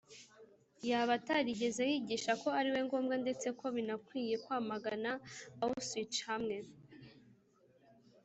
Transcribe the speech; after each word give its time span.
yaba 0.89 1.11
atarigeze 1.19 1.81
yigisha 1.91 2.31
ko 2.41 2.47
ari 2.59 2.69
ngombwa 2.85 3.15
ndetse 3.23 3.47
ko 3.59 3.65
binakwiriye 3.75 4.35
kwamagana 4.45 5.11
Auschwitz 5.63 6.19
hamwe 6.29 6.57